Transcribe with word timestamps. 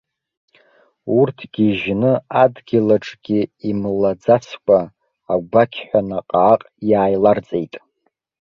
Урҭ 1.19 1.37
гьежьны 1.53 2.13
адгьыл 2.43 2.89
аҿгьы 2.95 3.41
имлаӡацкәа, 3.69 4.79
агәақьҳәа 5.33 5.99
наҟ-ааҟ 6.09 6.61
иааиларҵеит. 6.89 7.73